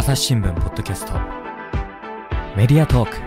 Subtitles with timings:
[0.00, 1.12] 朝日新聞ポッドキャスト。
[2.56, 3.18] メディアトーク。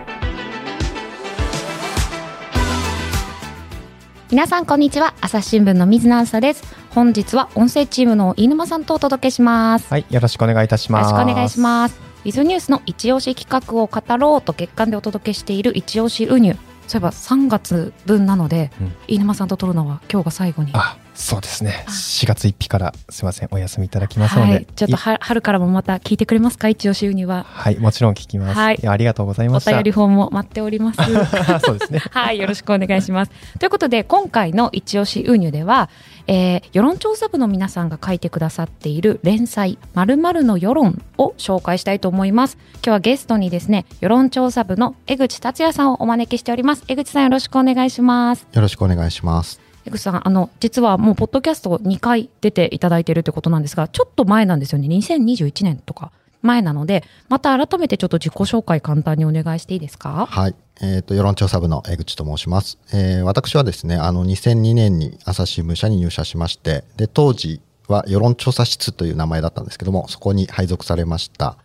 [4.32, 5.14] 皆さんこんにちは。
[5.20, 6.64] 朝日新聞の水野あさです。
[6.90, 9.86] 本日は音声チームの飯沼さんとお届けします。
[9.88, 11.10] はい、よろしくお願いいたしよろます。
[11.10, 12.00] しくお願いします。
[12.24, 16.56] ウィズニュースの一押し企画を語ろうと月間でお届けしている一押しウニュ
[16.86, 21.84] そういえば3月分なので、うん飯沼さんと撮るのは今日が最後にあ、そうですね。
[21.86, 24.52] あ4月1日からすみません、お休みいただきますので。
[24.52, 26.68] はい、ちょっと春からもまた聞いてくれますか？
[26.68, 28.58] 一押しウニュははい、もちろん聞きます。
[28.58, 29.70] はいやありがとうございました。
[29.70, 31.00] お便りフォームも待っております
[31.64, 32.00] そうですね。
[32.10, 33.32] はい、よろしくお願いします。
[33.58, 35.90] ということで、今回の一押しウニュでは、
[36.26, 42.58] えー世論調査部の皆さんが書いてくださっている連載、〇〇の世論を紹介したいと思います。
[42.74, 46.84] 今日はゲストにですね、世論調査部の江口達也さんをお招きしております。
[46.88, 48.46] 江口さんよろしくお願いします。
[48.52, 49.60] よろしくお願いします。
[49.86, 54.88] 江口さん、あの、実はもう、ポッドキャスト2回出ていただいているということなんですが、ちょっと前なんですよね。
[54.88, 56.10] 2021年とか
[56.44, 60.26] 前なので、また改めてちょっと自己紹介簡単にお願いしていいですか？
[60.30, 60.54] はい。
[60.80, 62.78] えっ、と、世論調査部の江口と申します。
[62.92, 71.56] えー私はですね、あの、2002年に朝日新聞社に入社しまして、で、当時は世論調査室という名前だったんですけども、そこに配属されました。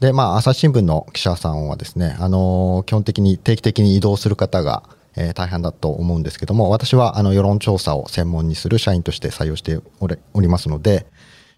[0.00, 4.82] で、まあ、朝日新聞の記者さんはですね、あのー基本的に定期的に移動する方が、
[5.16, 11.06] えー大半だと思うんですけども、私はあの世論調査を専門にする社員として採用しておれおりますので、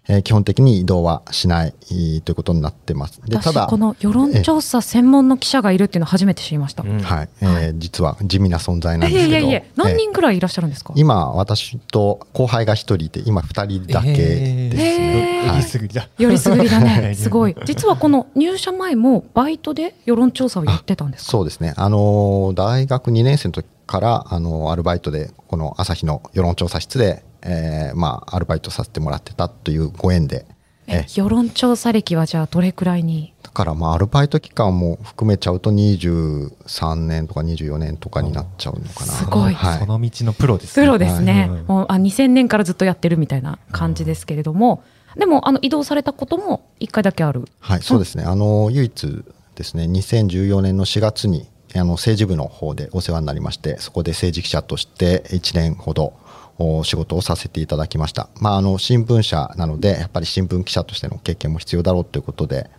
[0.07, 3.21] えー基本的に移動はしないえーということになってます。
[3.25, 6.81] で、私この世論調査専門の記者がいるっていうのを初めて知りました。
[6.83, 9.29] うんはい、えー実は地味な存在なんですけど。
[9.29, 10.93] いやいやいや、何えー人くらいいらっしゃるんですか？
[10.97, 15.41] 今、私と後輩が一人いて、今二人だけですへね。
[15.45, 16.09] ーはい言い過ぎだ。
[16.17, 17.11] よりすぐりだはね。
[17.11, 17.55] い すごい。
[17.65, 21.31] 実はこの入社前もバイトで世論調査をやってたんですか？
[21.31, 21.73] そうですね。
[21.77, 30.45] あのー、大学2年生の時から、あのーアルバイトで、この朝日の世論調査室で、えーまあ、アルバイトさせてもらってたというご縁で、
[30.87, 33.33] ええ世論調査歴はじゃあどれくらいに？
[33.43, 39.11] だから、まあ、アルバイト期間も含めちゃうと23年とか24年とかになっちゃうのかな。
[39.13, 39.85] すごいはいそ。
[39.85, 41.47] の道のプロですプロですね。
[41.49, 44.83] はいもうあ2000年からずっとやってるみたいな感じですけれども。
[45.17, 47.45] でもあの移動されたことも一回だけある。
[47.59, 48.23] はい、そうですね。
[48.23, 49.25] あの、唯一
[49.55, 56.20] ですね、2014年の4月に、あの、政治部の方でお世話になりまして、そこで政治記者として1年ほどお
[56.83, 58.29] 仕事をさせていただきました。
[58.39, 62.69] まあ、あの、新聞社なので、やっぱり新聞記者としての経験も必要だろうということで、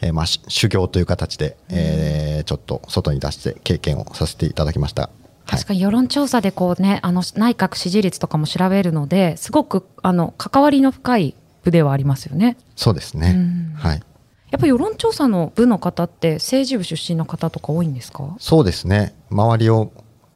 [0.00, 5.02] えーまあ、し修行という形で、えーちょっと外に出して経験をさせていただきました。
[5.02, 5.12] はい
[5.44, 12.56] 確かに世論調査でこうね、あの内閣支持率とかも調べるので、すごくあの関わりの深い部ではありますよね。
[12.76, 13.74] そうですねうん。
[13.76, 14.02] はい。
[14.50, 18.36] やっぱり世論調査の部の方って政治部出身の方とか多いんですか？
[18.38, 19.14] そうですね。
[19.30, 19.92] 周りを、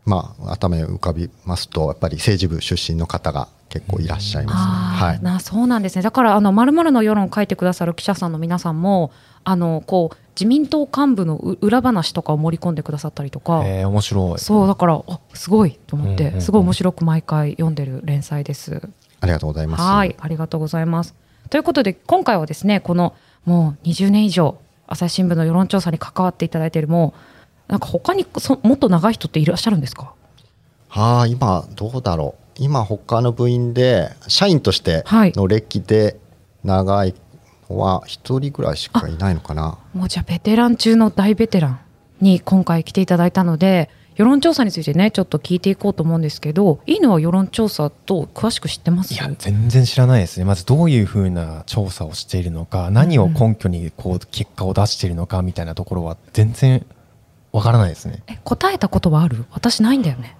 [0.06, 5.08] まあ、頭に浮かびますと、やっぱり政治部出身の方が結構いらっしゃいますね。
[5.08, 5.22] はい。
[5.22, 9.10] なそうなんですねだからあの〇〇の世論を書いてくださる記者さんの皆さんも
[9.42, 14.38] あのこう自民党幹部のう裏話とかを盛り込んでくださったりとか、えー、面白い。
[14.38, 18.80] そうだからあすごいと思って、うんうんうんすごい面白く毎回読んでる連載です。
[19.20, 19.82] ありがとうございます。
[19.82, 21.14] はい、ありがとうございます。
[21.50, 27.20] ということで、今回はですね、このもう20年以上、朝日新聞の世論調査に関わっていただいている、もう、
[27.68, 30.12] なんか他にそもっと長い人っていらっしゃるんですか？
[30.88, 32.42] はあ、今、どうだろう。
[32.58, 36.18] 今、他の部員で、社員としてはいの歴で
[36.64, 37.14] 長い
[37.68, 39.78] のは一人ぐらいしかいないのかな。
[39.92, 41.80] もうじゃあ、ベテラン中の大ベテラン
[42.20, 49.12] に今回来ていただいたので、世論調査についてね、ちょっと聞いていこうと思うんですけど、いいのは世論調査と詳しく知ってます？
[49.12, 50.46] いや、全然知らないですね。
[50.46, 56.86] まずどういうふうな調査をしているのか、何を根拠にこう結果を出しているのかみたいなところは全然
[57.56, 58.22] わからないですね。
[58.26, 59.46] え答えたことはある？
[59.50, 60.36] 私ないんだよね。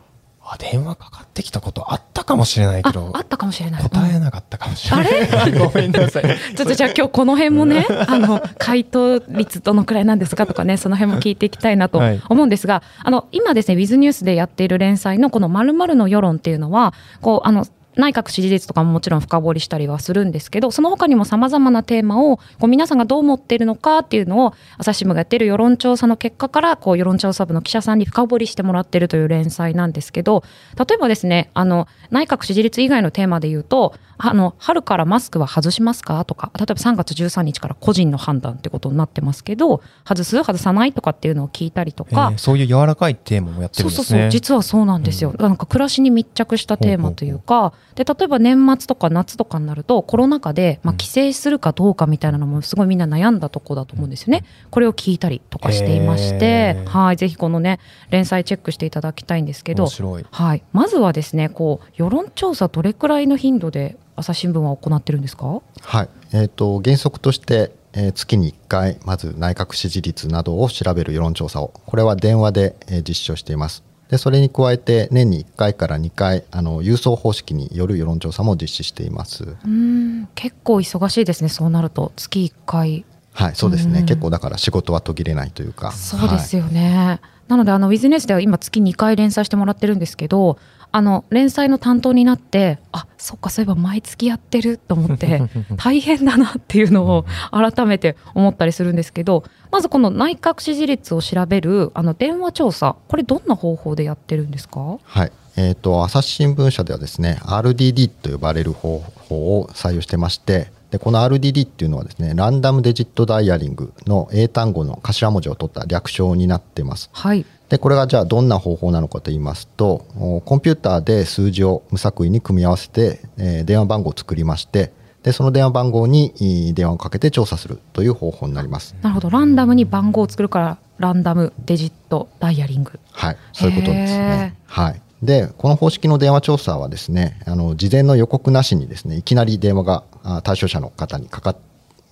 [0.49, 3.83] あ、電話かかってきたことあったかもしれないけあど、あったかもしれない。
[3.83, 5.53] 答えなかったかもしれない。
[5.59, 6.23] ごめんなさい。
[6.23, 17.67] ちょっとじゃあ今日この辺もね、 あの、回答率どのくらいなんですかとかね、その辺も聞いていきたいなとはい思うんですが、あの、今ですね、ウィズニュースでやっている連載のこの〇〇の世論っていうのは、こう、あの、
[17.97, 30.45] 内閣支持率とかももちろん深掘りしたりはするんですけど、その他にも様々なテーマを、こう皆さんがどう思っているのかっていうのを、朝日新聞がやっている世論調査の結果から、こう、世論調査部の記者さんに深掘りしてもらっているという連載なんですけど、
[30.79, 44.03] 例えばですね、あの、内閣支持率以外のテーマで言うと、あの、春からマスクは外しますかとか、例えば3月13日から個人の判断ってことになってますけど、外す外さないとかっていうのを聞いたりとえか、ーそういう柔らかいテーマもやってるんですね。
[44.03, 54.45] そうそうそう実はそうなんですよ、なんか暮らしに密着したテーマというかで例えば年末とか夏とかになるとコロナ禍で、まあ、帰省するかどうかみたいなのもすごいみんな悩んだとこだと思うんですよね。
[54.71, 60.27] これを聞いたりとかしていまして、はいぜひこのね連載チェックしていただきたいんですけど面白い。
[60.31, 65.63] はい、まずはですねこう世論調査どれくらいの頻度で朝日新聞は行ってるんですか？
[65.81, 66.09] はい。
[66.33, 71.73] えっ、と、原則として、えー月に1回まず内閣支持率などを調べる世論調査を。
[71.87, 79.45] これは電話で、えー実施をしていますでそれに加えて年に1回から2回あの郵送方式による世論調査も実施しています。
[79.45, 80.29] うーん。
[80.35, 82.13] 結構忙しいですねそうなると。
[82.17, 83.05] 月1回。
[83.33, 84.07] はいそうですね、うん。
[84.07, 85.93] 結構だから仕事は途切れないというか。
[85.93, 90.59] そうですよね、なのであのウィズニュースでは今月2回連載してもらってるんですけど
[90.93, 95.43] あの連載の担当になってあそっかそういえば毎月やってると思って
[95.77, 104.99] 大変だなっていうのを改めて思ったりするんですけどまずこの内閣支持率を調べるあの電話調査これどんな方法でやってるんですか？
[105.05, 105.33] はい。
[105.59, 117.11] えー、と朝日新聞社ではですね RDD と呼ばれる方法を採用してましてでこの RDD っていうのはですねランダムデジットダイヤリングの英単語の頭文字を取った略称になってます。
[117.13, 117.45] はい。
[117.69, 124.93] でこれがじゃあどんな方法なのかと言いますとおコンピューターで数字を無作為に組み合わせて、えー電話番号を作りまして
[125.25, 128.95] でその電話番号に電話をかけて調査するという方法になります。
[129.03, 129.31] なるほど。
[129.31, 133.01] ランダムに番号を作るからランダムデジットダイヤリング。
[133.11, 134.57] はい、そういうことですへね。
[134.67, 135.03] はい。
[135.23, 141.57] で、この方式の電話調査はですね、あの事前の予告なしにですね、いきなり電話があ対象者の方にかか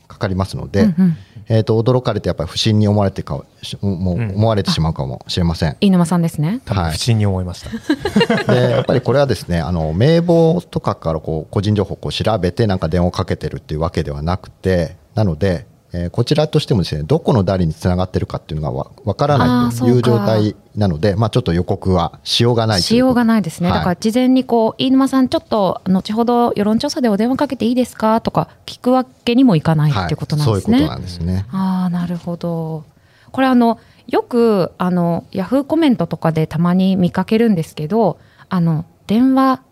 [0.09, 1.17] かかりますので、うんうん。
[1.49, 5.77] えっ、と驚かれてやっぱり不審に思われてかしもう思われてしまうかもしれません。
[5.81, 6.63] 飯沼さんですね。
[6.65, 15.67] 多分不審に思いました、 でやっぱりこれはですねあの名簿とかからこう個人情報をこう調べてなんか電話をかけてるっていうわけではなくてなので、
[15.97, 23.79] えーこちらとしてもですねどこの誰につながってるかっていうのがわわからないという状態なのでまあ、ちょっと予告はしようがないとしようがないですね、はい。
[23.79, 31.47] だから事前にこう飯沼さんちょっと後ほど世論調査でお電話かけていいですかとか聞くわけにもいかないっていうことなんですね、はい、そういうことなんですね。
[31.53, 32.85] ああなるほど。
[33.31, 38.19] これあのよくあのヤフーコメントとかでたまに見かけるんですけど
[38.49, 39.63] あの電話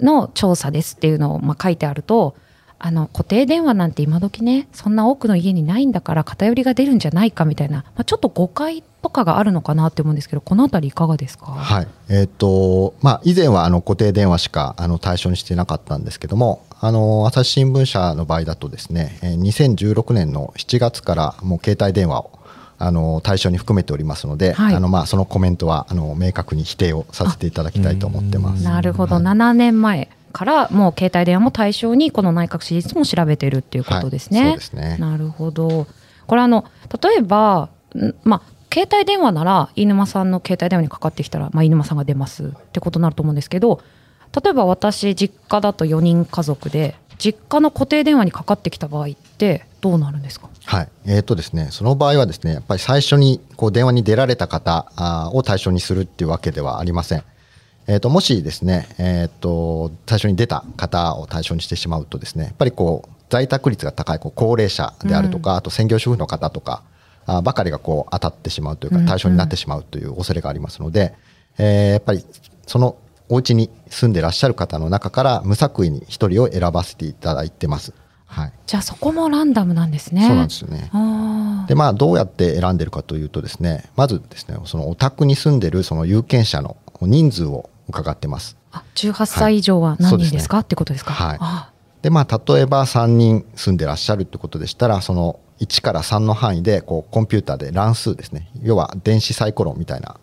[0.00, 2.34] の調査ですっていうのをまあ書いてあると
[2.82, 11.88] あの固定電話なんて今時ねそんな多くの家にないんだから偏りが出るんじゃないかみたいな、まあ、ちょっと誤解とかがあるのかなって思うんですけどこのあたりいかがですか、はい。
[12.08, 22.40] えーとまあ、以前はあの固定電話しかあの対象にしてなかったんですけどもあの朝日新聞社の場合だとですねえー2016年の7月からもう携帯電話を
[22.78, 24.74] あの対象に含めておりますので、はい。
[24.74, 28.64] あのまあ、そのコメントはあの明確に否定をさせていただきたいと思ってます。
[28.64, 34.50] なるほど、はい7年前からもう携帯電話も対象にこの内閣支持率も調べてるっていうことですね。
[34.50, 35.86] はいすねなるほど。
[36.26, 36.64] これあの
[37.02, 38.42] 例えばんまあ
[38.72, 43.80] 携帯電話なら飯沼さんの携帯電話にかかってきたら、まあ、飯沼さんが出ますってことになると思うんですけど
[44.40, 50.48] 例えば私実家だと4人家族で実家の固定電話にかかってきた場合ってどうなるんですか？
[50.66, 54.86] はい、えーとですね、その場合はですねやっぱり最初にこう電話に出られた方
[55.34, 57.24] を対象にするっていうわけではありません。
[57.90, 66.82] えー、ともしですね、えー、と最初に出た方を対象にしてしまうとですねやっぱりこう在宅率が高いこう高齢者であるとか、あと専業主婦の方とか
[67.26, 71.14] あーばかりがこう当たってしまうというかうんうん対象になってしまうという恐れがありますので、
[71.58, 72.24] えーやっぱり
[72.66, 72.96] その
[73.28, 77.92] お家に住んでらっしゃる方の中から無作為に1人を選ばせていただいてます。
[78.26, 80.26] はい、じゃあそこもランダムなんですね。
[80.26, 80.90] そうなんですよね。
[81.66, 88.56] でまあどうやって選んでるかというとですねまずですねそのお宅に住んでるその有権者の人数を伺ってます。
[88.72, 91.12] あ18歳以上は何人ですか、ってことですか？
[91.12, 91.38] はい。
[91.40, 91.72] あ
[92.02, 98.50] でまあ例えば3人住んでらっしゃるってことでしたらその1から3の範囲でこうコンピューターで乱数ですね。
[98.62, 100.18] 要は電子サイコロみたいな、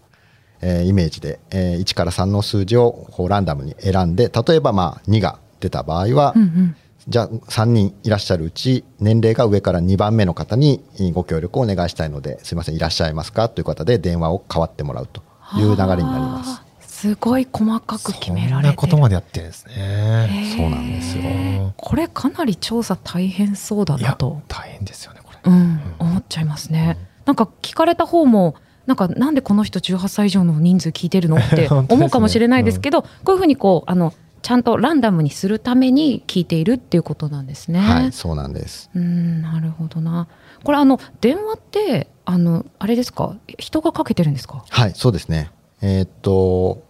[0.61, 6.75] えーイメージで、えー1から3の数字をこうランダムに選んで例えばまあ2が出た場合は、うんうん。
[7.07, 13.47] じゃあ3人いらっしゃるうち年齢が上から2番目の方にご協力をお願いしたいのですいませんいらっしゃいますか？
[13.47, 15.21] という方で電話を代わってもらうと
[15.57, 16.61] いう流れになります。
[16.97, 20.55] すごい細かく決められてことまでやってるんですね。
[20.57, 25.39] そうなんですよこれかなり調査大変そうだなと、大変ですよねこれ。
[25.43, 26.97] うん、思っちゃいますね。
[27.25, 28.55] なんか聞かれた方も
[28.87, 34.11] なんかなんでこの人18歳以上の人数聞いてるのって 思うかもしれないですけど、こういうふうにこうあの
[34.41, 37.79] ちゃんとランダムにするために聞いているっていうことなんですね。
[37.79, 38.89] はい、そうなんです。
[38.95, 40.27] うんなるほどな。
[40.63, 43.35] これあの電話ってあのあれですか？
[43.59, 44.63] 人がかけてるんですか？
[44.67, 45.51] はい、そうですね。
[45.83, 46.86] えーっと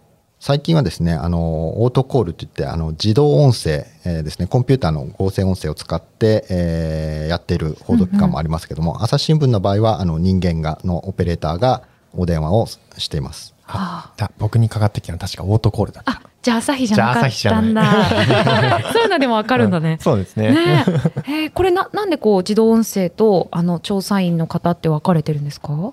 [0.48, 11.82] 最近はですね、あのオートコールといってあの自動音声、えーですね、コンピューターの合成音声を使って、えーやっている報道機関もありますけども、朝日新聞の場合はあの人間がのオペレーターが
[12.16, 13.54] お電話をしています。
[13.66, 16.12] あだ僕にかかってきたのは確かオートコールだった。
[16.12, 17.82] あじゃあ朝日じゃなかったんだ。
[18.94, 19.98] そういうのでもわかるんだね。
[20.00, 20.52] そうですね。
[20.52, 20.84] ね
[21.26, 25.92] ええーこれななんでこう自動音声とあの調査員の方って分かれてるんですか？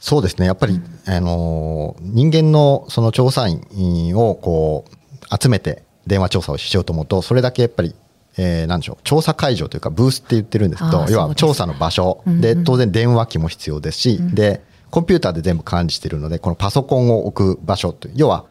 [0.00, 7.94] そうですね、やっぱり、あの人間のその調査員をこう集めて電話調査をしようと思うと、それだけやっぱり
[8.38, 8.96] えーなんでしょう。
[9.04, 12.22] 調査会場というかブースって言ってるんですけど要は調査の場所。
[12.26, 12.40] うんうん。
[12.40, 14.34] で当然電話機も必要ですし、うん。
[14.34, 18.46] でコンピューターで全部管理してるのでこのパソコンを置く場所という要は、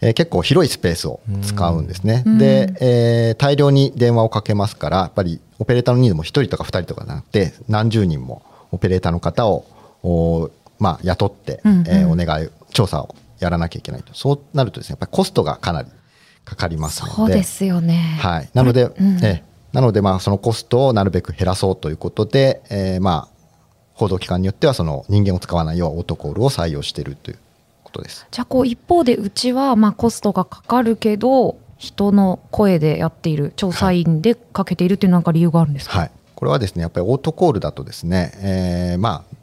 [0.00, 2.22] えー結構広いスペースを使うんですね。
[2.26, 2.38] うん。
[2.38, 9.64] で、えー大量に電話をかけますからやっぱりオペレーターの人数も1人とか2人とかじゃなくて何十人もオペレーターの方を
[10.04, 11.88] おまあ、雇って、うんうん。
[11.88, 14.14] えーお願い調査をやらなきゃいけないと。
[14.14, 15.88] そうなるとですねやっぱりコストがかなり
[16.44, 17.14] かかりますので。
[17.14, 18.18] そうですよね。
[18.20, 19.24] はい、なので、うん。
[19.24, 19.48] ええ。
[19.72, 23.38] なのでまあそのコストをなるべく減らそうということで、えーまあ
[23.94, 27.38] 報道機関によってはその人間を使わないようオートコールを採用しているという
[27.82, 28.26] ことです。
[28.30, 39.36] じゃあこう一方でうちはまあコストがかかるけど人の声でやっている調査員でかけているっていうなんか理由があるんですか、はい、これはですねやっぱりオートコールだとですね、えーまあ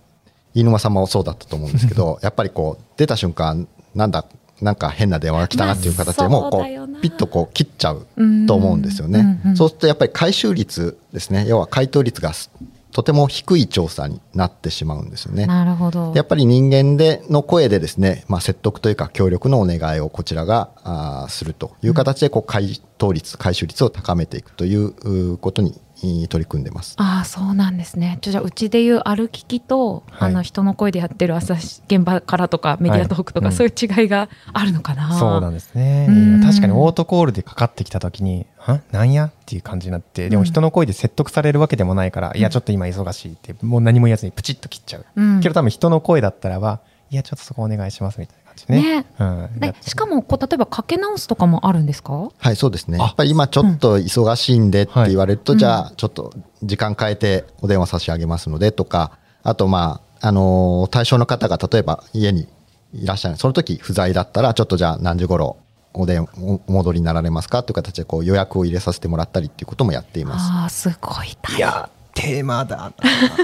[0.56, 4.26] 飯沼さんもそうだったと思うんですけど やっぱりこう出た瞬間なんだ
[4.62, 9.40] なんか変な電話が来たなっていう形でまあもうこそうピッとこう切っちゃううんと思うんですよね。
[9.56, 12.50] そうするとやっぱり回収率ですね要は回答率がす
[12.96, 15.48] とても低い調査になってしまうんですよね。
[15.48, 16.14] なるほど。
[16.16, 26.96] やっぱり人間での声でですね、まあ、説得というか協力のお願いをこちらがあーするという形でこう回答率回収率を高めていくということにい取り組んでます。
[26.98, 28.20] ああそうなんですね。
[28.22, 30.32] じゃあうちでいう歩ききと、はい。
[30.32, 35.18] あの人の声でやってる朝日現場からとかメディアトークとか、はいそういう違いがあるのかな？
[35.18, 36.08] そうなんですね。
[36.10, 36.42] うん。
[36.44, 45.40] 確かにオートコールでかかってきた時に「んなんや?」っていう感じになってでも人の声で説得されるわけでもないから「いやちょっと今忙しい」ってもう何も言わずにプチッと切っちゃう、うん。
[45.40, 48.45] けど多分人の声だったらば「いやちょっとそこお願いします」みたいな。
[48.45, 48.82] 感じでね。
[49.02, 49.06] ね。
[49.20, 52.30] うん、でしかもこう例えばかけ直すとかもあるんですか？
[52.38, 52.98] はい、そうですね。
[53.00, 56.34] あやっぱり今ちょっと忙しいんでって言われると、はいじゃあちょっと
[56.64, 62.48] 時間変えてお電話差し上げますのでとか、あとまあ、あのー対象の方が例えば家に
[62.94, 65.58] いらっしゃる、その時不在だったら、ちょっとじゃあ何時頃
[65.94, 67.64] お電おお戻りになられますか？
[67.64, 70.52] という形でこう予約を入れさせてもらったりっていうこともやっています。
[70.52, 71.58] ああすごい大変。
[71.58, 72.92] いやテーマだな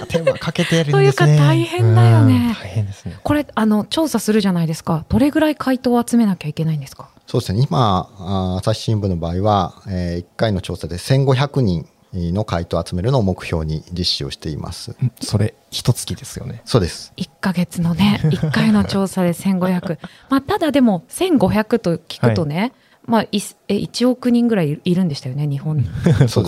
[0.08, 5.06] テーマかけてるんですねというか大変だよねうん大変ですねこれあの調査するじゃないですか。
[5.10, 7.10] どれぐらい回答を集めなきゃいけないんですか？
[7.28, 7.66] そうですね。
[7.70, 14.96] 今、朝日新聞の場合は、え1回の調査で1500人の回答を集めるのを目標に実施をしています。
[15.02, 17.14] うんそれ一月ですよねそうです。
[17.18, 19.98] 1ヶ月のね1回の調査で1500
[20.30, 22.74] まあただでも1500と聞くとね、
[23.06, 25.84] まあ、いえ1億人ぐらいいるんでしたよね日本。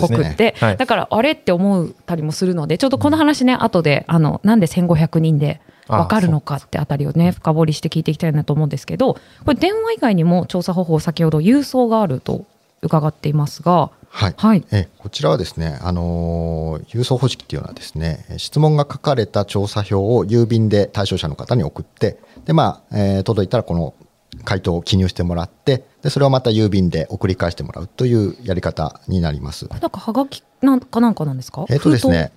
[0.08, 0.76] 国って、はい。
[0.76, 12.44] だからあれって思ったりもするのでちょっとこの話ね後であのなんで1500人で分かるのかってあたりをね深掘りして聞いていきたいなと思うんですけどこれ電話以外にも調査方法先ほど郵送があると
[12.82, 14.34] 伺っていますがはい。
[14.36, 14.64] はい。
[14.70, 23.92] えこちらはですね、あのー郵送方式っていうのはですね、質問が書かれた調査票を郵便で対象者の方に送って、で、まあ、えー届いたらこの
[24.44, 29.66] 回答を記入してもらって、で、それをまた郵便で送り返してもらうというやり方になります。
[29.68, 31.66] なんかはがきなんかなんかなんですか？
[31.70, 32.32] えっ、とですね、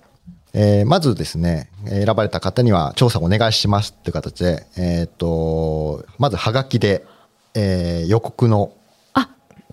[0.54, 7.04] えーまずですね、えー選ばれた方には調査をお願いしますという形で、えっ、と、まずはがきで、
[7.54, 8.72] えー予告の
[9.14, 9.30] あ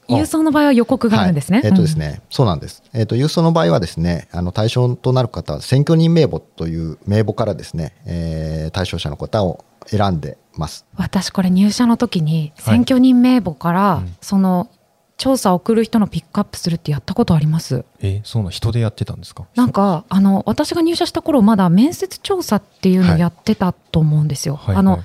[0.08, 2.84] 郵送の場合は予告があるんですね、はい、えっ、とですね、そうなんです。
[2.94, 10.86] えっ、と、郵送の場合はですね、あの対象となる方は選挙人名簿という名簿からですね、えー対象者の方を選んでます。
[10.96, 12.76] 私これ入社の時にはい。
[12.76, 14.16] 選挙人名簿から、うん。
[14.22, 14.70] その
[15.18, 17.86] 調査を送る人のピックアップするってやったことあります。
[18.02, 18.50] えそうなの？
[18.50, 19.46] 人でやってたんですか？
[19.56, 25.02] なんかあの私が入社した頃まだ面接調査っていうのをやってたと思うんですよ、はいあのはい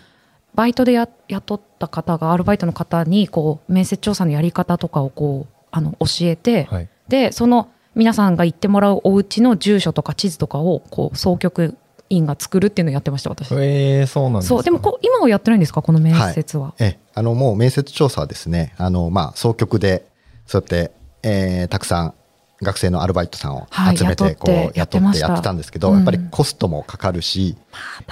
[0.52, 6.88] バイトでや雇った方がアルバイトの方にこう面接調査のやり方とかをこうあの教えて、はい。
[7.06, 11.76] でその皆さんが行ってもらうお家の住所とか地図とかをこう総局
[12.10, 13.52] 員が作るっていうのをやってました私。
[13.54, 14.54] えー、そうなんですか。
[14.56, 15.80] そうでもこう今はやってないんですか？
[15.82, 16.74] この面接は。
[16.78, 20.06] えあの、もう面接調査はですね、あの、まあ、総局で、
[20.46, 22.14] そうやって、えーたくさん
[22.62, 25.52] 学生のアルバイトさんをはい集めて、こう、や雇ってやってた。
[25.52, 27.56] んですけど、うんやっぱりコストもかかるし、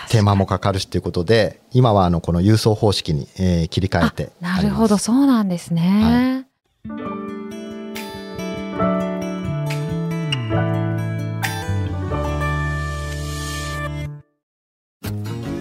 [0.09, 4.97] 手間もかかるしということで、今はあの、この郵送方式に、えー切り替えてあなるほど。
[4.97, 6.47] そうなんですね。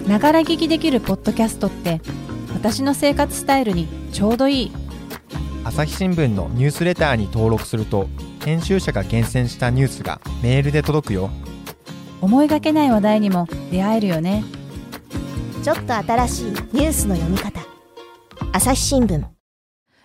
[0.08, 2.00] ながら聞きできるポッドキャストって
[2.54, 4.72] 私の生活スタイルにちょうどいい。
[5.66, 8.08] 朝日新聞のニュースレターに登録すると
[8.46, 11.30] 編集者が厳選したニュースがメールで届くよ。
[12.22, 14.46] 思いがけない話題にも出会えるよね。
[15.62, 17.60] ちょっと新しいニュースの読み方。
[18.54, 19.20] 朝日新聞。
[19.20, 19.28] じゃ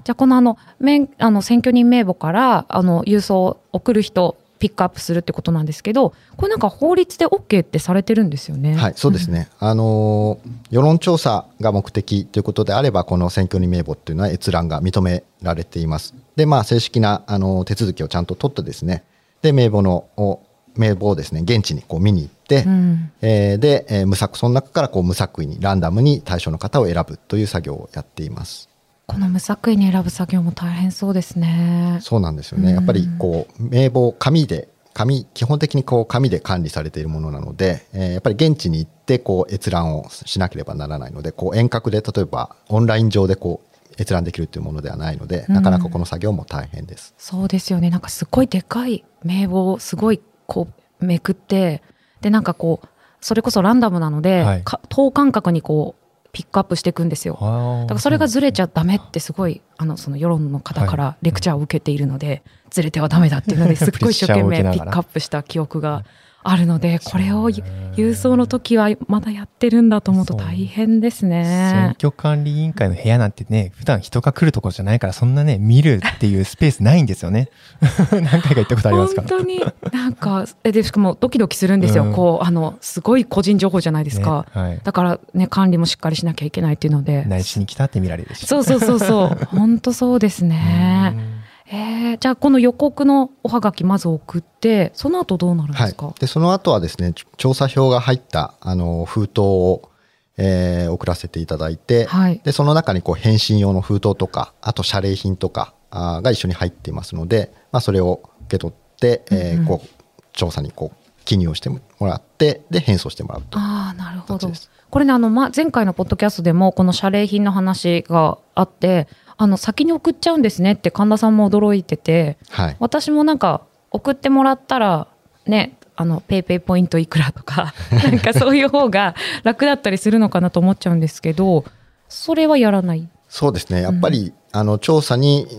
[0.08, 8.76] あこのあの免あの選挙人名簿からあの郵送を送る人ピックアップするってことなんですけどこれなんか法律で OK ってされてるんですよね。
[8.76, 10.38] はい、そうですね、あの
[10.70, 16.14] 世論調査が目的ということであれば、この選挙人名簿っていうのは閲覧が認められています。
[16.36, 19.02] で、まあ、正式なあの手続きをちゃんと取ってですね、
[19.42, 20.38] で名簿のお
[20.76, 28.71] 名簿をですね現地にこう見に行って、うんえーで、えー無作その中からこう無作為にランダムに対象の方を選ぶという作業をやっています。
[29.12, 31.98] この無作為に選ぶ作業も大変そうですね。
[32.00, 32.72] そうなんですよね。
[32.72, 47.14] やっぱりこう名簿紙で紙基本的にこう紙で管理されているものなので、えーやっぱり現地に行ってこう閲覧をしなければならないので、こう遠隔で例えばオンライン上でこう閲覧できるというものではないので、なかなかこの作業も大変です。
[47.18, 47.90] そうですよね。
[47.90, 50.68] なんかすごいでかい名簿をすごいこ
[51.00, 51.82] うめくって、
[52.22, 52.88] でなんかこう
[53.20, 56.01] それこそランダムなので、はいか等間隔にこう
[56.32, 57.34] ピックアップしていくんですよ。
[57.34, 66.04] だからそれがずれちゃダメってすごいあのその世論の方からレクチャーを受けているので、ずれてはダメだっていうので すっごい一生懸命ピックアップした記憶が
[66.44, 67.62] あるのでこれをゆ
[67.94, 71.94] 郵送の時はまだやってるんだと思うと大変です選ね。
[71.98, 77.48] 挙管理委員会の部屋なんてね、普段人が来るところじゃないから、そんなね、見るっていうスペースないんですよね。
[78.10, 79.28] 何回か行ったことありますから。
[79.28, 79.60] 本当に
[79.92, 82.12] なんかえでしかもドキドキするんですよ、うん。
[82.12, 84.80] こうあのすごい個人情報じゃないですか、ねはい。
[84.82, 87.24] だからね管理もしっかりしなきゃいけないっていうので。
[87.26, 88.46] 何しに来たって見られるし。
[88.46, 89.44] そうそうそうそう。
[89.54, 95.90] 本当そうですねえー、じゃあこの予告のおはがきまず送ってその後どうなるんではい。
[95.90, 96.14] すか、。
[96.18, 99.88] でその後はですね、調査票が入ったあの封筒を、
[100.36, 102.40] えー送らせていただいて、はい。
[102.44, 109.66] でその中にこう返信用の封筒とか、あと謝礼品とかあーが一緒に入っていますので、まあ、それを受け取って、えーうんうん。
[109.66, 113.58] こう調査にこう記入をしてもらって、で返送してもらうと。
[113.58, 114.50] ああなるほど。
[114.90, 119.08] これねあの、ま、前回のポッドキャストでもこの謝礼品の話があって
[119.42, 122.76] あの先に送っちゃうんですねって神田さんも驚いててはい。
[122.78, 125.08] 私もなんか送ってもらったら
[125.46, 131.64] ねあのペイペイポイントいくらとか なんかそういう方が 楽だったりするのかなと思っちゃうんですけど
[132.08, 133.08] それはやらない？
[133.28, 133.80] そうですね。
[133.82, 135.54] やっぱり、あの調査にえ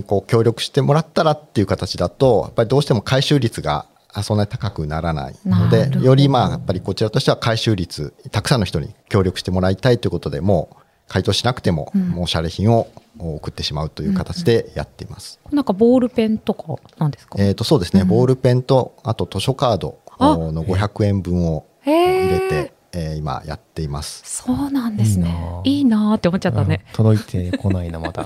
[0.00, 10.76] ーこう協力してもらったらっていう形だと、やっぱりどうしても回収率があそんなに高くならないのでよりまあやっぱりこちらとしては回収率、たくさんの人に協力してもらいたいということで、もう
[11.08, 15.40] 回答しなくても、もう謝礼品を送ってしまうという形でやっています。
[15.50, 17.36] なんかボールペンとかなんですか？
[17.42, 21.90] えっ、とそうですね、ボールペンとあと図書カードあの500円分をへ
[22.26, 22.48] 入れー。
[22.48, 22.54] て、
[22.92, 24.22] えー今やっています。
[24.24, 25.34] そうなんですね。
[25.64, 26.96] いいいなーって思っちゃったね、うん。
[26.96, 28.24] 届いてこないな、まだ。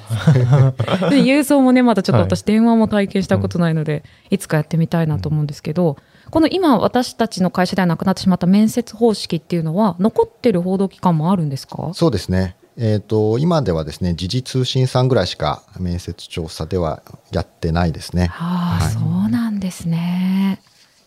[1.10, 2.22] で郵送もねまだちょっとはい。
[2.24, 5.96] 私電話も体験したことないので、いつかやってみたいなと思うんですけど、
[6.30, 11.90] この今私たちの会社ではなくなってしまった面接方式っていうのは残ってる報道機関もあるんですか？
[11.92, 12.54] そうですね。
[12.76, 18.30] えー、と今ではですね時事通信さんぐらいしか面接調査ではやってないですね。
[18.32, 20.60] ああ、はいそうなんですね。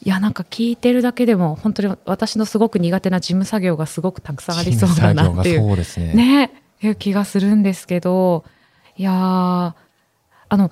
[0.03, 6.13] いやなんか聞いてるだけでも本当に私のすごく苦手な事務作業がすごくたくさんありそうだなっていうね。
[6.13, 8.43] ねいう気がするんですけど
[8.97, 9.73] いやー
[10.49, 10.69] あの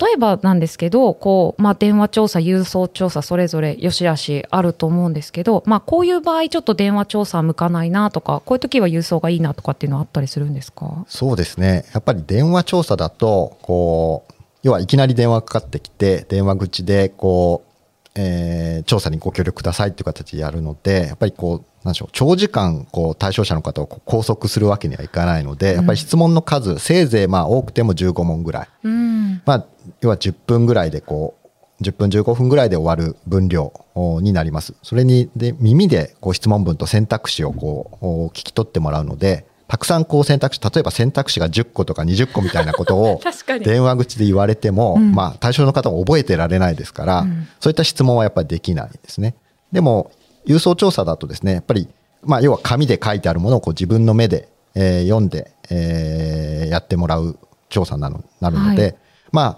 [0.00, 11.04] 例えばなんですけどこう、まあ、電話調査郵送調査それぞれよしあしあると思うんですけど、まあ、こういう場合ちょっと電話調査向かないなとかこういう時は郵送がいいなとかっていうのはあったりするんですか？
[11.08, 11.84] そうですね。
[11.92, 17.71] やっぱり電話調査だとこう要はいきなり電話かかってきて電話口でこう、
[18.14, 28.68] えー調査にご協力くださいっていう形でやるのでやっぱりこうなんでしょう長時間こう対象者の方を拘束するわけにはいかないので、やっぱり質問の数せいぜいまあ多くても15問ぐらい。
[28.84, 29.66] うんまあ、
[30.00, 31.36] 要は10分ぐらいでこ
[31.80, 34.74] う、10分15分ぐらいで終わる分量おになります。
[34.82, 43.22] それに、で、耳でこう質問文と選択肢をこう、お聞き取ってもらうので、たくさんこう選択肢、例えば選択肢が10個とか20個みたいなことを
[43.64, 45.12] 電話口で言われても、うん。
[45.12, 47.48] まあ対象の方も覚えてられないですから、うん。
[47.58, 49.34] そういった質問はやっぱりできないですね。
[49.72, 50.10] でも、
[50.46, 51.88] 郵送調査だとですね、やっぱり、
[52.22, 57.38] まあ要は紙で書いてあるものをこう自分の目で、えー読んで、えーやってもらう
[57.70, 58.94] 調査なのなるので、はい。
[59.32, 59.56] まあ、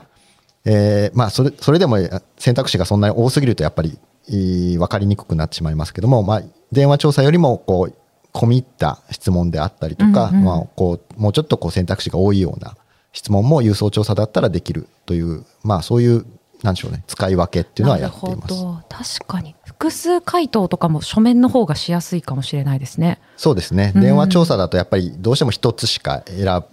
[0.64, 3.98] えーまあそれそれでもえ選択肢がそんなに多すぎるとやっぱり
[4.28, 8.03] 分かりにくくなってしまいますけども、まあ、電話調査よりもこう
[8.34, 12.76] 込み入った質問であったりとか、うんうんまあ、こうもうちょっとこう選択肢が多いような
[13.12, 16.26] 質問も郵送調査だったらできるという、まあ、そういう
[16.62, 18.54] なんでしょうね使い分けっていうのはやっています。
[18.54, 23.20] なるほど確かに複数回答とかも書面の方がしやすいかもしれないですね。
[23.36, 23.92] そうですね。
[23.94, 24.00] うん。
[24.00, 26.64] 電話調査だとやっぱりどうしても一つしか選ぶ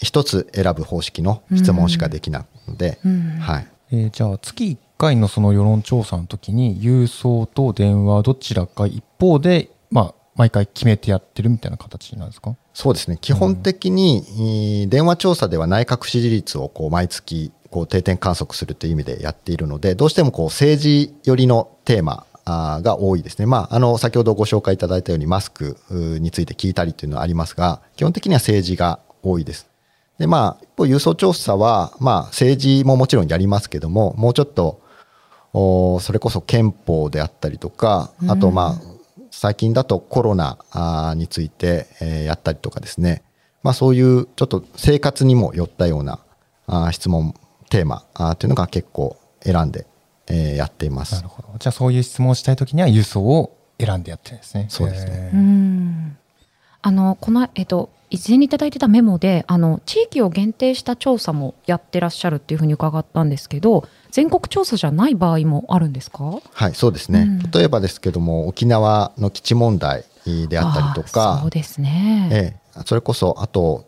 [0.00, 3.38] 一つ選ぶ方式の質問しかできないので、うん。
[3.40, 12.56] はい、えーじゃあ月1回のその世論調査の時に郵送と電話どちらか一方で、まあ、毎回決めてやってるみたいな形なんですか？
[12.72, 13.18] そうですね。
[13.20, 29.68] 基本的に、えー電話調査では内閣支持率をこう毎月こう定点観測するという意味でやっているのでどうしてもこう政治寄りのテーマが多いですね、まあ、あの先ほどご紹介いただいたようにマスクについて聞いたりというのはありますが基本的には政治が多いです。
[30.18, 34.80] でまあ、一方郵送調査は、まあ、政治ももちろんやりますけどももうちょっと
[35.52, 38.97] おそれこそ憲法であったりとかあとまあ
[39.30, 43.22] 最近だとコロナについて、えーやったりとかですね、
[43.62, 46.20] まあ、そういうちょっと生活にも寄ったような
[46.92, 47.34] 質問
[47.70, 48.04] テーマ
[48.36, 49.86] というのが結構選んで、
[50.26, 51.14] えーやっています。
[51.14, 51.28] なる。
[51.28, 51.48] ほど。
[51.58, 54.66] じゃあそういう質問をしたい時には輸送を選んでやってるんですね。
[54.68, 56.16] そうですね。
[56.80, 66.40] あのこのえっと以前にいただいてたメモであの地域を限定した調査もやってらっしゃるっていうふうに伺ったんですけど全国調査じゃない場合もあるんですか？
[66.52, 67.50] はい、そうですね、うん。
[67.50, 70.04] 例えばですけども沖縄の基地問題
[70.48, 72.36] であったりとかそうですね、え
[72.78, 73.86] え、それこそあと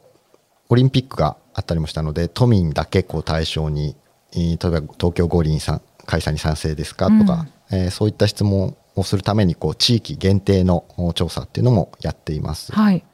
[0.69, 3.97] オリンピックがあったりもしたので都民だけこう対象に、
[4.33, 12.73] えー例えば東京五輪さん開催に賛成ですかとか、えーそういった質問をするためにこう地域限定のお調査っていうのもやっています。
[12.73, 13.05] はい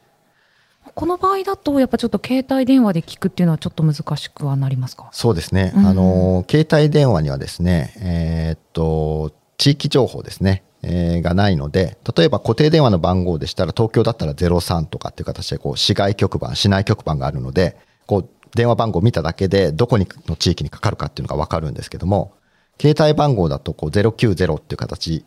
[0.97, 5.09] この場合だとやっぱちょっと携帯電話で聞くっていうのはちょっと難しくはなりますか？
[5.11, 5.85] そうですね、うん。
[5.85, 22.33] あの携帯電話にはですね、えーっと地域情報ですね、えーがないので例えば固定電話の番号でしたら東京だったら03とかっていう形でこう市外局番市内局番があるのでこう電話番号を見ただけでどこにの地域にかかるかっていうのが分かるんですけども
[22.81, 25.25] 携帯番号だとこう090っていう形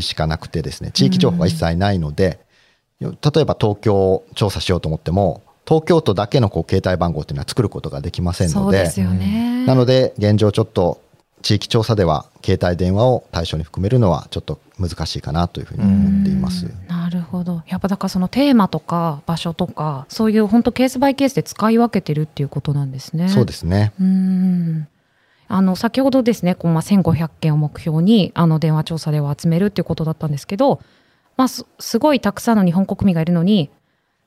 [0.00, 2.40] しかなくてですね地域情報が一切ないので、
[3.00, 3.08] 例
[3.42, 11.02] えば東京を調査しようと思っても東京都だけのこう携帯番号っていうのは作ることができませんのででね、なので現状ちょっと
[11.42, 16.66] 地域調査では携帯電話を対象に含めるのはちょっと難しいかなというふうに思っています。
[16.88, 23.28] なるほどやっぱだからそのテーマとか場所とかそういう本当ケースバイケースで使い分けてるっていうことなんですね。
[23.28, 23.92] そうですね。
[24.00, 24.88] うーん
[25.48, 30.80] あの先ほどですねこう、まあ、1500件を目標にあの電話調査では集めるっていうことだったんですけど、
[31.36, 33.70] まあ、すすごいたくさんの日本国民がいるのに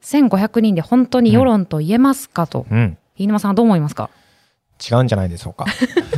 [0.03, 2.97] 1500人で本当に世論と言えますかと、うん。
[3.17, 4.09] 飯沼さんはどう思いますか？
[4.89, 5.65] 違うんじゃないでしょうか。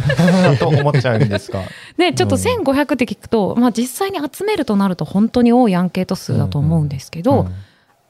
[0.59, 1.63] と思っちゃうんですが
[1.97, 2.41] ね、ちょっとうん。
[2.41, 7.53] 1500って聞くと、まあ、実際に集めるとなると本当に多いアンケート数だと思うんですけど、うん。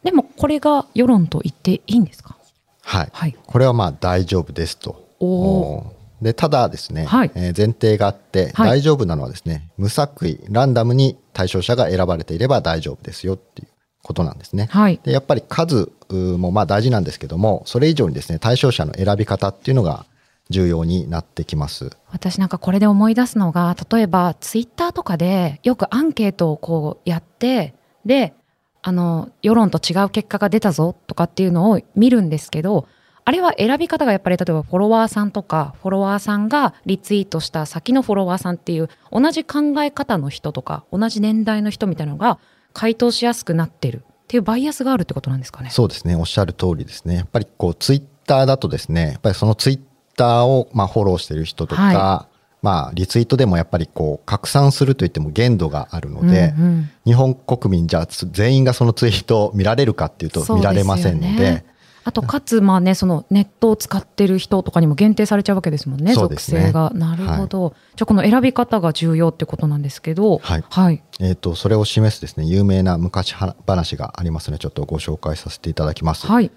[0.04, 2.36] でもこれが世論と言っていいんですか？
[2.84, 3.10] はい。
[3.14, 3.36] はい。
[3.46, 5.08] これはまあ大丈夫ですと。
[5.22, 13.68] おおーでただですね、はいえー前提があってはい大丈夫なのはですね、無作為ランダムに対象者が選ばれていれば大丈夫ですよっていう
[14.04, 14.68] ことなんですね。
[14.72, 15.00] はい。
[15.04, 20.06] でやっぱり数もまあ大事なんですけどもそれ以上にですね対象者の選び方っていうのが
[20.50, 21.92] 重要になってきます。
[22.12, 27.74] 私なんかこれで思い出すのが例えばツイッターとかでよくアンケートをこうやって
[28.06, 28.34] で
[28.84, 32.88] あの世論と違う結果が出たぞとかっていうのを見るんですけど
[33.24, 42.40] あれは選び方がやっぱり例えばフォロワーさんとかフォロワーさんがリツイートした先のフォロワーさんっていう同じ考え方の人とか同じ年代の人みたいなのが
[42.74, 45.70] 回答しやすくなってるっていうバイアスがあるってことなんですかね。
[45.70, 46.16] そうですね。
[46.16, 47.16] おっしゃる通りですね。
[47.16, 49.80] やっぱりこうツイッターだとですねやっぱりそのツイッ
[50.16, 52.28] ターをまあフォローしてる人とか、は
[52.62, 61.66] まあリツイートでもやっぱりこう拡散するといっても限度があるので、うんうん日本国民じゃ全員がそのツイートを見られるかっていうと見られませんので
[62.04, 66.38] あとかつまあねそのネットを使ってる人とかにも限定されちゃうわけですもんねね。
[66.38, 66.92] 性が。
[66.96, 70.64] なるほど、じゃあこの選び方が重要ってことなんですけどはい。
[70.70, 76.28] はい、えー、とそれを示すですね有名な昔話がありますのでちょっとご紹介させていただきます。
[76.28, 76.52] はい。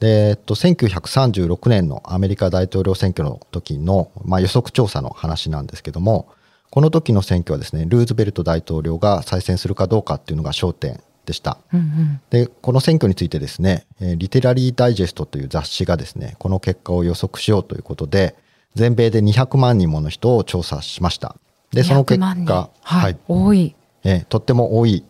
[0.00, 6.28] で、えっと、1936年のアメリカ大統領選挙の時の、まあ、予測調査の話なんですけども
[6.70, 11.58] この時の選挙はですねルーズベルト大統領が再選するかどうかっていうのが焦点でした。
[11.72, 12.20] うんうん。
[12.30, 18.34] でこの選挙についてですね、えーリテラリー・ダイジェストという雑誌がですねこの結果を予測しようということで
[18.74, 21.36] 全米で200万人もの人を調査しました。
[21.72, 22.46] でその結200万人？
[22.46, 23.74] 果、はい、多い。
[24.04, 25.04] えーとっても多い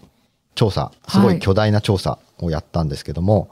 [0.55, 3.51] 調査すごはいい巨大な調査をやったんですけども、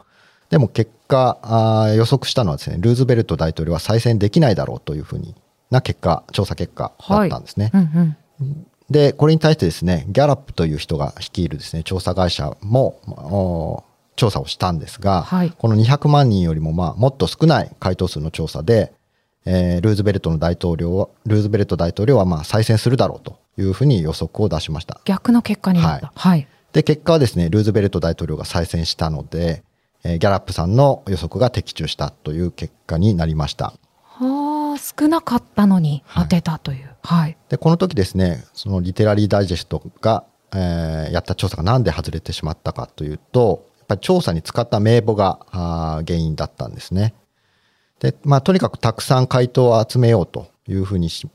[0.50, 5.34] でも結果あー予測したのはですねルーズベルト大統領は再選できないだろうというふうに
[5.70, 7.70] な結果調査結果だったんですね。
[7.72, 13.84] うんうんでこれに対してですねギャラップという人が率いるですね調査会社もお
[14.16, 18.92] 調査をしたんですが、はいこの200万人よりもまあもっと少ない回答数の調査で、
[19.44, 25.00] えールーズベルトの大統領はルーズベルト大統領はまあ再選するだろうというふうに予測を出しました。
[25.04, 29.62] 逆の結果になったはい、で結果はですねルーズベルト大統領が再選したので、
[30.02, 33.74] えーギャラップさんの予測が的中したという結果になりました。
[34.78, 47.14] はあ少なかったのにはい当てたというはい、でこの時ですねそのリテラリーダイジェストが、えーやった調査がなんで外れてしまったかというとやっぱり調査に使った名簿があー原因だったんですね。
[48.00, 51.26] で、まあ、とにかくたくさん回答を集めようというふうにし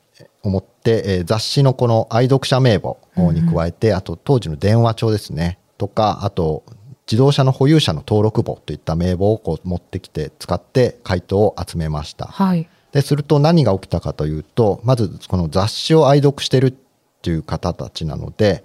[0.43, 6.63] 思って、えー雑誌のこの愛読者名簿に加えて、あと当時の電話帳ですね、とか、あと
[7.07, 12.27] 自動車の保有者の登録簿といった名簿をこう持ってきて使って回答を集めました。
[12.27, 12.69] はい。
[12.93, 16.73] ですると何が起きたかというと、まずこの雑誌を愛読してるっ
[17.21, 18.63] ていう方たちなので、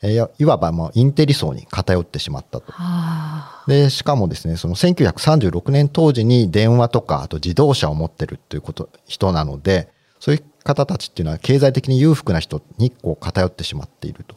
[0.00, 2.70] えーいわばもうインテリ層に偏ってしまったと。
[2.72, 9.88] はで、しかもですね、その1936年当時に電話とか、あと自動車を持ってるっていうこと、人なので、
[10.20, 14.36] そういう方たちっていうのは経済的に裕福な人にこう偏ってしまっていると。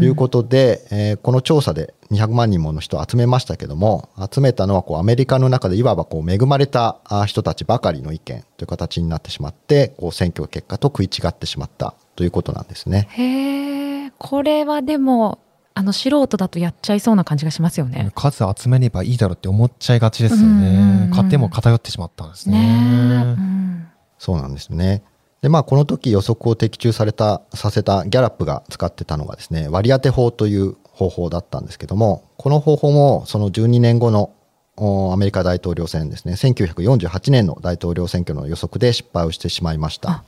[0.00, 13.06] いうことで、えーこの調査で200万人もの人を集めましたけども、集めたのはこうアメリカの中でいわばこう恵まれたあ人たちばかりの意見という形になってしまって、こう選挙結果と食い違ってしまったということなんですね。
[13.10, 15.38] へえ、これはでも、
[15.74, 18.10] あの、素人だとやっちゃいそうな感じがしますよね。
[18.14, 21.10] 数集めればいいだろうって思っちゃいがちですよね。
[21.14, 23.22] 買っても偏ってしまったんですねね。
[23.34, 25.02] んそうなんですね。
[25.42, 34.32] で、まあ、この時予測を的中された、させたギャラップが使ってたのがですね、割り当て法という方法だったんですけども、この方法もその12年後の
[34.76, 40.24] おアメリカ大統領選ですね、1948年の大統領選挙の予測で失敗をしてしまいましたあ。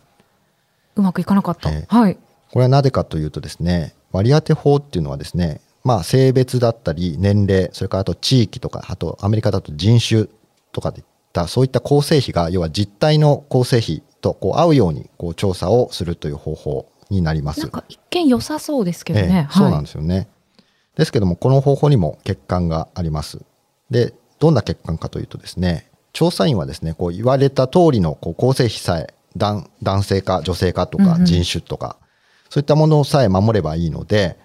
[0.96, 1.70] うまくいかなかった。
[1.70, 2.16] ええはい。
[2.50, 10.26] これはなぜかというとですね、割り当て法っていうのはですね、まあ性別だったり年齢、それからあと地域とか、あとアメリカだと人種
[10.72, 17.60] とかでいった、そういった構成比が、要は実態の構成比とこう合うようにこう調査をするという方法になります。
[17.60, 19.48] なんか一見良さそうですけどええね。
[19.50, 20.28] そうなんでですよね。
[20.96, 23.40] ですけども、この方法にも欠陥があります。
[23.90, 31.96] で、どんな欠陥かというとですね、調査員はですね、こう言われた通りのこう構成比さえ男男性か女性かとかうんうん人種とか、
[32.50, 34.38] そういったものさえ守ればいいので、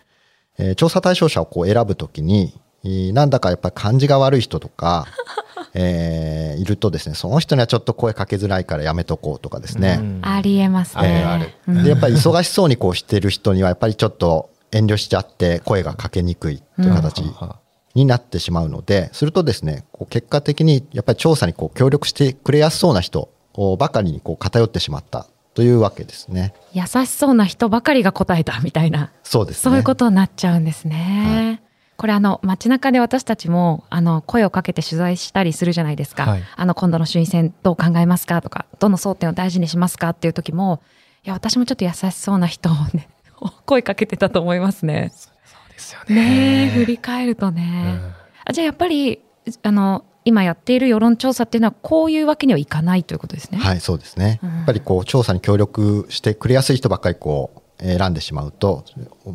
[0.57, 2.66] えー調査対象者をこう選ぶときに、えー
[3.13, 5.07] なんだかやっぱり感じが悪い人とか、
[5.73, 11.23] えーいるとですね、その人にはちょっと声かけづらいからやめとこうとかですね、うんありえますね。
[11.23, 17.55] あるあるうんでやっぱり忙しそうにこうしてる人にはやっぱりちょっと遠慮しちゃって声がかけにくいという形はは
[17.93, 23.29] になってしまうので、するとですねこう結果的にやっぱり調査にこう協力してくれやすそうな人
[23.77, 26.53] ばかりにこう偏ってしまったというわけですね。
[26.73, 29.61] 優しそうな人ばかりが答えたみたいな、そうですね。
[29.63, 31.61] そういうことになっちゃうんですね。
[31.97, 40.81] これあの街中で私たちもあの声をかけて取材したりするじゃないですか、はいあの今度の衆院選どう考えますかとかどの争点を大事にしますかっていう時も
[41.23, 43.09] いや私もちょっと優しそうな人をね
[43.65, 45.11] 声かけてたと思いますね。
[45.13, 46.71] そうですよねえね。
[46.71, 48.13] 振り返るとね、うん
[48.49, 49.19] あじゃあやっぱり
[49.61, 53.57] あの今やっている世論調査っていうのはこういうわけにはいかないということですね。
[53.57, 54.39] はい、そうですね。
[54.43, 58.85] うんやっぱりこう調査に協力してくれやすい人ばっかりこう選んでしまうと、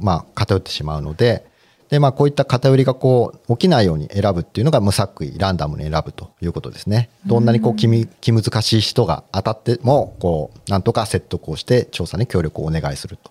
[0.00, 1.46] まあ偏ってしまうので、
[1.92, 7.10] でまあこういった偏りがこう起きないように選ぶっていうのが無作為ランダムに選ぶということですね。
[7.26, 13.30] どんなにこう気み気難しい人が当たってもこうなんとか説得をして調査に協力をお願いすると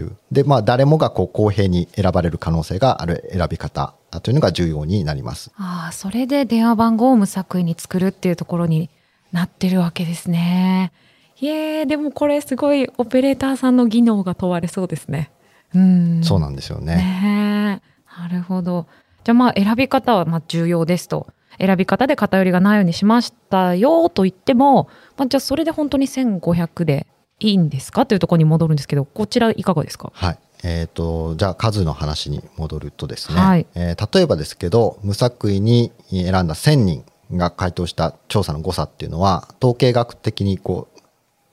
[0.00, 0.16] いう。
[0.30, 5.50] でまあ誰もがこう公平に選ばれる可能性がある選び方というのが重要になります。
[5.56, 8.90] ああ、それで電話番号を無作為に作るっていうところに
[9.32, 10.92] なってるわけですね。
[11.40, 15.32] いえ、でもこれすごいオペレーターさんの技能が問われそうですね。
[15.74, 16.20] うん。
[16.22, 16.94] そうなんですよね。
[16.94, 17.87] ねえ
[18.18, 18.86] なるほど。
[19.24, 21.26] じゃあまあ選び方はまあ重要ですと。
[21.58, 27.06] 選び方で偏りがないようにしましたよと言っても、まあ、じゃあそれで本当に1500で
[27.40, 30.10] いいんですかというところに戻るんですけど、こちらいかがですか？
[30.14, 30.38] はい。
[30.64, 41.00] えー、とじゃあ数の話に戻るとですね、はいえー例えばですけど無作為に選んだ1000人が回答した調査の誤差っていうのは統計学的にこう、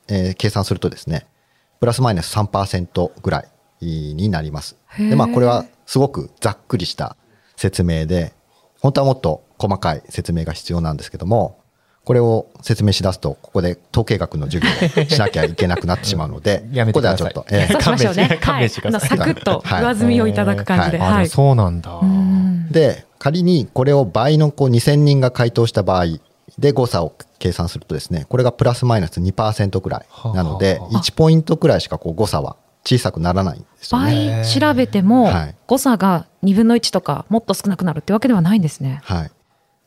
[0.08, 1.28] えー計算するとですね
[1.80, 3.48] プラスマイナス3%ぐらい
[3.82, 4.78] になります。
[4.98, 7.16] でまあこれはすごくざっくりした
[7.56, 8.34] 説明で
[8.82, 11.60] 本当はもっと細かい説明が必要なんですけども
[12.06, 17.34] これを説明しだすとここで統計学の授業をしなきゃいけなくなってしまうので やめここてください。
[17.34, 18.40] ではちょっと、えー。
[18.40, 19.18] 勘弁してください。
[19.18, 19.84] サクッとはい。
[19.84, 20.98] 上積みをいただく感じで。
[20.98, 21.14] えーはい。
[21.14, 21.92] あでもそうなんだ。
[22.02, 22.72] うん。
[22.72, 26.20] で仮にこれを倍のこう2000人が回答した場合
[26.60, 30.98] で誤差を計算するとですねこれがプラスマイナス2%くらいなのではあ。
[30.98, 32.56] 1ポイントくらいしかこう誤差は
[32.86, 34.44] 小さくならないんですよね。
[34.44, 39.02] 倍調べてもはい誤差が2分の1とかもっと少なくなるってわけではないんですね。
[39.04, 39.32] はい、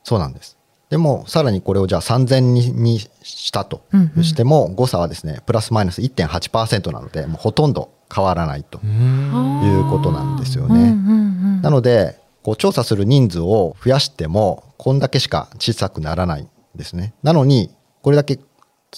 [0.03, 0.59] そうなんです。
[0.91, 10.75] でもさらにこれをじゃあ3000人にしたとうんうんしても誤差はですねプラスマイナス1.8%なのでもうほとんど変わらないとうーんいうことなんですよね。
[10.75, 11.25] うんうんう
[11.59, 17.15] んなのでこう調査する人数を増やしてもこんだけしか小さくならないんですね。
[17.23, 17.71] なのに
[18.03, 18.39] これだけ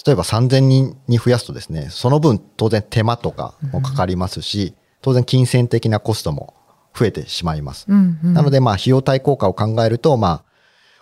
[0.05, 6.53] 例えば3000人に増やすとですねその分当然手間とかもかかりますし当然金銭的なコストも
[6.95, 7.85] 増えてしまいます。
[7.89, 10.43] うんうんなのでまあ費用対効果を考えるとまあ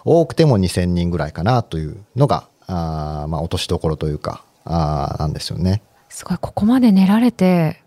[0.05, 5.81] 多くても2000人ぐらいかなというのがあーまあ、落としどころというかあーなんですよね。
[6.09, 7.83] すごいここまで練られて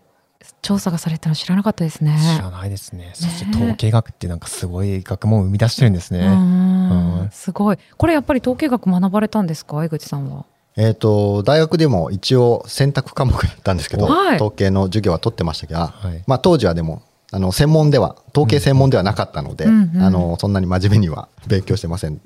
[0.61, 2.17] 調査がされたの知らなかったですね。
[2.37, 3.11] 知らないですね。
[3.13, 6.19] そして統計学ってなんかすごい学問を生み出してるんですね。
[6.19, 7.77] うーんうんすごい。
[7.97, 9.83] これやっぱり統計学学ばれたんですか？
[9.83, 10.45] 江口さんは。
[10.75, 14.35] えー、と大学でも一応選択科目だったんですけど、はい。
[14.37, 16.23] 統計の授業は取ってましたが、はい。
[16.25, 20.01] まあ、当時はでもあの専門では統計専門ではなかったので、うんうん。
[20.01, 22.19] あのそんなに真面目には勉強してません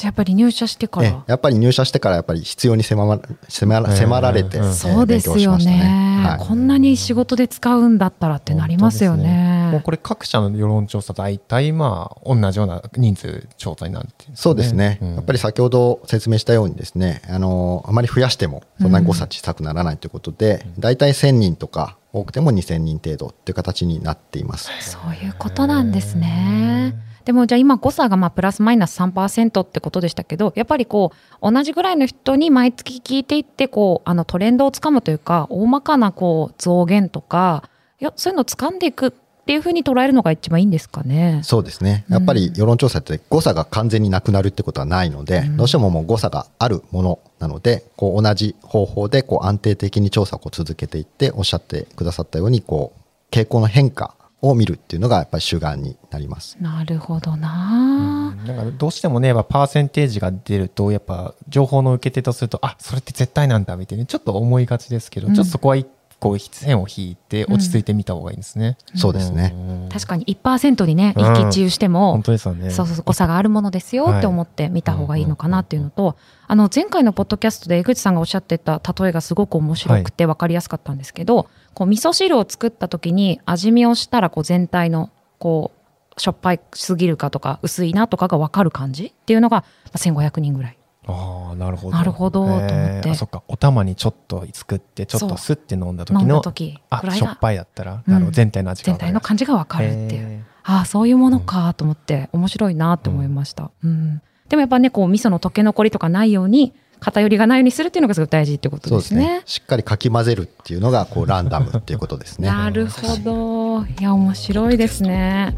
[0.00, 1.24] やっぱり入社してかえら。
[1.26, 6.20] やっぱり入社してからやっぱり必要に迫ら迫ら迫られて、そうですよ勉強しましたね。
[6.24, 6.38] はい。
[6.38, 9.82] こんなに仕事で使うんだったらってなりますよもうね。
[9.84, 15.14] これ各社の世論調査大体まあ同じような人数調査になってそうですね、うん。
[15.14, 24.70] やっぱり先ほど説明したようにですねあのあまり増やしてもそんなに誤差小さくならないということで、大体1000人とか多くても2000人程度っていう形になっています。
[24.80, 26.94] そういうことなんですね。
[27.24, 37.68] でもじゃあ今誤差がまあプラスマイナス3%ってことでしたけどやっぱりこう同じぐらいの人に毎月聞いていってこうあのトレンドをつかむというか大まかなこう増減とか
[38.00, 39.12] いやそういうのを掴んでいくっ
[39.50, 41.40] ていうふうに捉えるのが一番いいんですかね。
[41.42, 42.04] そうですね。
[42.08, 45.56] やっぱり世論調査って誤差が完全になくなるってことはないので、うん。
[45.56, 56.56] どうしてももう誤差があるものなのでこう同じ方法でこう安定的に調査を続けていっておっしゃってくださったようにこう傾向の変化を見るっていうのがやっぱり主眼になります。
[56.60, 58.56] なるほどな、なん。
[58.56, 65.34] かどうしてもねやっぱパーセンテージが出るとやっぱ情報の受け手とするとあそれって絶対なんだみたいにちょっと思いがちですけど、うん。
[65.34, 65.86] ちょっとそこは一
[66.18, 68.76] 個線を引いて落ち着いてみた方がいいですね。
[68.94, 69.88] そうですね、うん。
[69.90, 72.70] 確かに1%にねうん一喜一憂しても、本当ですよね。
[72.70, 85.72] そうそうそう誤差があるものですよって思って見た方がいいのかなっていうのと、あの前回のポッドキャストで江口さんがおっしゃってた例えがすごく面白くて分かりやすかったんですけど、こう味噌汁を作った時に味見をしたらこう全体のこ
[86.16, 89.06] うしょっぱいすぎるかとか薄いなとかが分かる感じ？
[89.06, 90.76] っていうのがまあ1500人ぐらい。
[91.06, 91.96] ああなるほど。
[91.96, 93.14] なるほどと思って。
[93.14, 93.42] そっか。
[93.48, 98.14] お玉にちょっと作ってちょっとスッて飲んだ時の時くあしょっぱいだったら、うん。
[98.14, 100.28] あの全体の味が全体の感じが分かるっていう。
[100.28, 104.20] へああそういうものかと思って面白いなって思いました、うん。
[104.50, 109.42] でもやっぱねこう味噌の溶け残りとかないように偏りがないようにするっていうのがすごく大事ってことですすね。
[109.46, 112.48] しっかりかき混ぜるっていうのがこうランダムっていうことですね。
[112.48, 115.56] なるほどいや面白いですね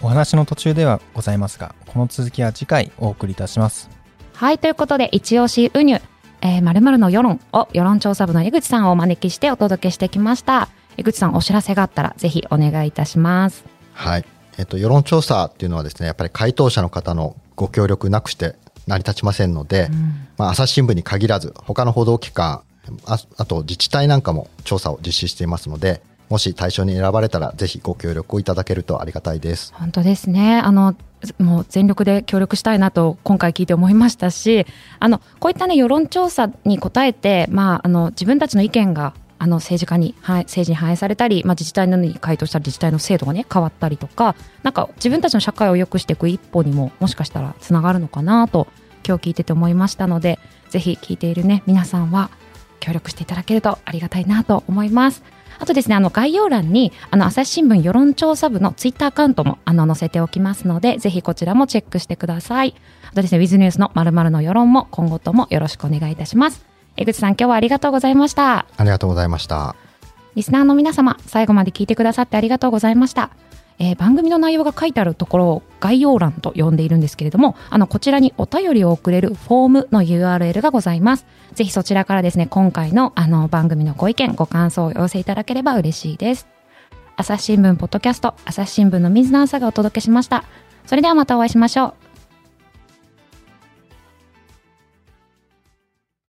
[0.00, 3.90] お話の途中ではございますがこの続きは次回お送りいたします
[4.34, 6.02] はいということで一押しウニュ
[6.40, 14.37] えー、〇〇の世論を世論調査部の江口さんをお招きしてお届けしてきました江口さんお知らせがあったらぜひお願いいたしますはい。
[14.58, 18.56] えっと、世論調査っていうのはですね、やっぱり回答者の方のご協力なくして
[18.88, 19.88] 成り立ちませんので、
[20.36, 22.62] まあ、朝日新聞に限らず、他の報道機関、
[23.06, 29.72] ああと自治体なんかも調査を実施していますので、もし対象に選ばれたら、ぜひご協力をいただけるとありがたいです。
[29.74, 30.58] 本当ですね。
[30.58, 30.96] あの、
[31.38, 34.66] もう全力で協力したいなと今回聞いて思いましたし、
[34.98, 48.66] あの、こういったね、世論調査に答えて、まあ、あの、自分たちの意見が、あの、政治家に、はい、政治に反映されたり、まあ、自治体なのに回答したら自治体の制度がね、変わったりとか、なんか自分たちの社会を良くしていく一歩にも、もしかしたらつながるのかなと、
[49.06, 50.38] 今日聞いてて思いましたので、
[50.70, 52.30] ぜひ聞いているね、皆さんは
[52.80, 55.22] 協力していただけるとありがたいなと思います。
[55.60, 62.74] あとですね、あの概要欄にあの朝日新聞世論調査部のツイッターアカウントもあの載せておきますので、ぜひこちらもチェックしてください。
[63.10, 66.67] あとですね、ウィズニュースのまるまるの世論も今後ともよろしくお願いいたします。
[66.98, 68.66] 江口さん、今日はありがとうございました。
[68.76, 69.76] ありがとうございました。
[70.34, 73.30] リスナーの皆様、最後まで聞いてくださってありがとうございました。
[73.78, 81.26] えー番組の内容が書いてあるところを概要欄と呼んでいるんですけれども、あの、こちらにお便りを送れるフォームの URL がございます。
[81.52, 86.48] ぜひそちらからですね、今回のあの番組のご意見、ご感想をお寄せいただければ嬉しいです。
[87.16, 90.42] 朝日新聞ポッドキャスト、朝日新聞の水野朝がお届けしました。
[90.86, 92.07] それではまたお会いしましょう。